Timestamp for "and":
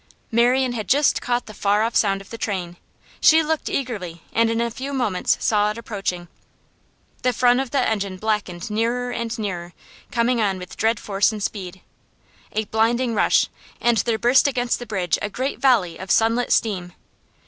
4.33-4.49, 9.11-9.37, 11.31-11.43, 13.79-13.97